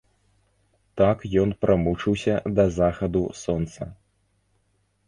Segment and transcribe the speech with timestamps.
[1.01, 3.81] Так ён прамучыўся да захаду сонца.